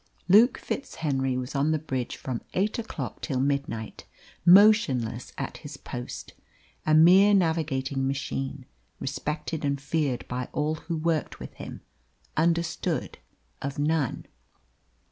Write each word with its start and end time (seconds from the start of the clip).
Luke 0.27 0.57
FitzHenry 0.57 1.37
was 1.37 1.53
on 1.53 1.69
the 1.69 1.77
bridge 1.77 2.15
from 2.15 2.41
eight 2.55 2.79
o'clock 2.79 3.21
till 3.21 3.39
midnight, 3.39 4.05
motionless 4.43 5.31
at 5.37 5.57
his 5.57 5.77
post 5.77 6.33
a 6.87 6.95
mere 6.95 7.35
navigating 7.35 8.07
machine, 8.07 8.65
respected 8.99 9.63
and 9.63 9.79
feared 9.79 10.27
by 10.27 10.47
all 10.53 10.73
who 10.73 10.97
worked 10.97 11.39
with 11.39 11.53
him, 11.53 11.81
understood 12.35 13.19
of 13.61 13.77
none. 13.77 14.25